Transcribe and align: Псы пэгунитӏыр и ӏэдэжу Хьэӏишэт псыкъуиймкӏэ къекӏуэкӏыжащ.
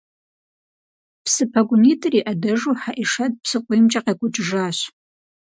Псы 1.23 1.43
пэгунитӏыр 1.51 2.13
и 2.19 2.21
ӏэдэжу 2.25 2.77
Хьэӏишэт 2.81 3.33
псыкъуиймкӏэ 3.43 3.99
къекӏуэкӏыжащ. 4.05 4.77